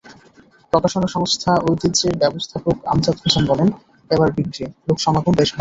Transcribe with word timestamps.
প্রকাশনা 0.73 1.07
সংস্থা 1.07 1.51
ঐতিহ্যর 1.69 2.13
ব্যবস্থাপক 2.17 2.75
আমজাদ 2.85 3.15
হোসেন 3.15 3.43
বললেন, 3.45 3.69
এবার 4.11 4.29
বিক্রি, 4.31 4.65
লোকসমাগম 4.87 5.33
বেশ 5.33 5.37
ভালো। 5.37 5.49